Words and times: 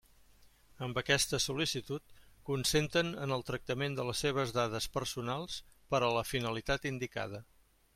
Amb 0.85 0.95
aquesta 1.01 1.39
sol·licitud 1.43 2.15
consenten 2.49 3.13
en 3.27 3.37
el 3.37 3.47
tractament 3.51 4.01
de 4.01 4.09
les 4.11 4.25
seves 4.27 4.57
dades 4.59 4.93
personals 4.99 5.63
per 5.95 6.05
a 6.05 6.13
la 6.21 6.29
finalitat 6.35 6.95
indicada. 6.97 7.49